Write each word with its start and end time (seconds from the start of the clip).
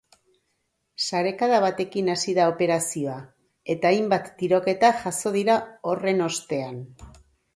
Sarekada 1.07 1.59
batekin 1.65 2.07
hasi 2.13 2.33
da 2.37 2.47
operazioa, 2.53 3.17
eta 3.75 3.91
hainbat 3.91 4.33
tiroketa 4.41 4.91
jazo 5.03 5.35
dira 5.39 5.61
horren 5.91 6.27
ostean. 6.31 6.83